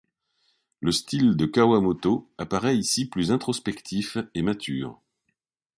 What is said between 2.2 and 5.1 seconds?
apparaît ici plus introspectif et mature.